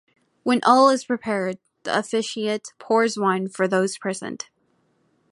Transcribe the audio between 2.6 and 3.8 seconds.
pours wine for